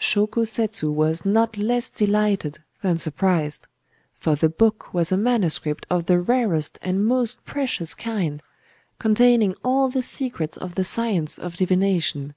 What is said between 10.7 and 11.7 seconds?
the science of